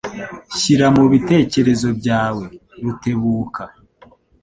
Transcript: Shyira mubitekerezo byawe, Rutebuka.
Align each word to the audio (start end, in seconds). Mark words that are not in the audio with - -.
Shyira 0.59 0.87
mubitekerezo 0.95 1.89
byawe, 1.99 2.45
Rutebuka. 2.83 3.63